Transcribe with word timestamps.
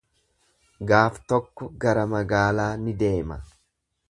Gaaf 0.91 1.19
tokko 1.33 1.69
gara 1.85 2.07
magaalaa 2.15 2.73
ni 2.87 2.97
deema. 3.05 3.43